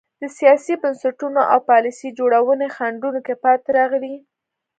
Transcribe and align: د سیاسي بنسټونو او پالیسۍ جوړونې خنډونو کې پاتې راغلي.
د 0.21 0.23
سیاسي 0.37 0.73
بنسټونو 0.81 1.41
او 1.51 1.59
پالیسۍ 1.69 2.09
جوړونې 2.19 2.67
خنډونو 2.75 3.19
کې 3.25 3.35
پاتې 3.43 3.69
راغلي. 3.77 4.15